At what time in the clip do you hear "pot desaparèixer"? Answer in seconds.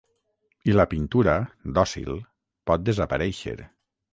2.71-3.55